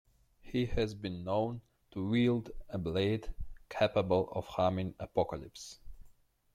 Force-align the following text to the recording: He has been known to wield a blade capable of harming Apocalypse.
He 0.41 0.65
has 0.65 0.95
been 0.95 1.23
known 1.23 1.61
to 1.91 2.09
wield 2.09 2.49
a 2.69 2.79
blade 2.79 3.31
capable 3.69 4.29
of 4.31 4.47
harming 4.47 4.95
Apocalypse. 4.99 5.77